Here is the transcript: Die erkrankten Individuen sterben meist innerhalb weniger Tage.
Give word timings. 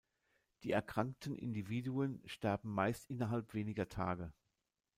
Die 0.63 0.71
erkrankten 0.71 1.35
Individuen 1.35 2.23
sterben 2.25 2.71
meist 2.71 3.07
innerhalb 3.11 3.53
weniger 3.53 3.87
Tage. 3.87 4.33